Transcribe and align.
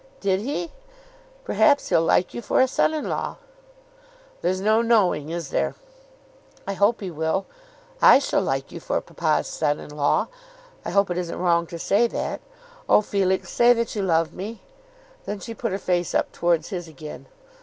"Did 0.19 0.39
he? 0.39 0.71
Perhaps 1.43 1.89
he'll 1.89 2.01
like 2.01 2.33
you 2.33 2.41
for 2.41 2.59
a 2.59 2.67
son 2.67 2.91
in 2.95 3.07
law." 3.07 3.35
"There's 4.41 4.59
no 4.59 4.81
knowing; 4.81 5.29
is 5.29 5.49
there?" 5.51 5.75
"I 6.65 6.73
hope 6.73 7.01
he 7.01 7.11
will. 7.11 7.45
I 8.01 8.17
shall 8.17 8.41
like 8.41 8.71
you 8.71 8.79
for 8.79 8.99
papa's 8.99 9.45
son 9.45 9.79
in 9.79 9.95
law. 9.95 10.25
I 10.83 10.89
hope 10.89 11.11
it 11.11 11.19
isn't 11.19 11.37
wrong 11.37 11.67
to 11.67 11.77
say 11.77 12.07
that. 12.07 12.41
Oh, 12.89 13.01
Felix, 13.01 13.51
say 13.51 13.73
that 13.73 13.95
you 13.95 14.01
love 14.01 14.33
me." 14.33 14.61
Then 15.25 15.39
she 15.39 15.53
put 15.53 15.71
her 15.71 15.77
face 15.77 16.15
up 16.15 16.31
towards 16.31 16.69
his 16.69 16.87
again. 16.87 17.27